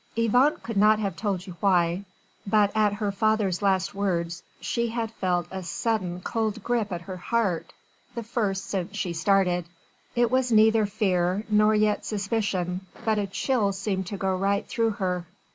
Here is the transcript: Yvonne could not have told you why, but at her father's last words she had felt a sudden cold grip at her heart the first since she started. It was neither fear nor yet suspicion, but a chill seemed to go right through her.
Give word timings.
Yvonne 0.15 0.57
could 0.63 0.77
not 0.77 0.97
have 0.97 1.15
told 1.15 1.45
you 1.45 1.55
why, 1.59 2.03
but 2.47 2.71
at 2.75 2.93
her 2.93 3.11
father's 3.11 3.61
last 3.61 3.93
words 3.93 4.41
she 4.59 4.87
had 4.87 5.11
felt 5.11 5.45
a 5.51 5.61
sudden 5.61 6.19
cold 6.21 6.63
grip 6.63 6.91
at 6.91 7.01
her 7.01 7.17
heart 7.17 7.71
the 8.15 8.23
first 8.23 8.65
since 8.65 8.95
she 8.97 9.13
started. 9.13 9.63
It 10.15 10.31
was 10.31 10.51
neither 10.51 10.87
fear 10.87 11.43
nor 11.49 11.75
yet 11.75 12.03
suspicion, 12.03 12.87
but 13.05 13.19
a 13.19 13.27
chill 13.27 13.73
seemed 13.73 14.07
to 14.07 14.17
go 14.17 14.35
right 14.35 14.67
through 14.67 14.93
her. 14.97 15.27